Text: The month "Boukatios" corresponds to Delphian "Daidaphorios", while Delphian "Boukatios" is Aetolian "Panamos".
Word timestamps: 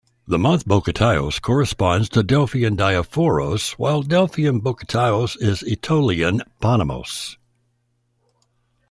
The 0.25 0.39
month 0.39 0.65
"Boukatios" 0.67 1.39
corresponds 1.39 2.09
to 2.09 2.23
Delphian 2.23 2.75
"Daidaphorios", 2.75 3.73
while 3.73 4.01
Delphian 4.01 4.59
"Boukatios" 4.59 5.39
is 5.39 5.61
Aetolian 5.61 6.41
"Panamos". 6.59 7.37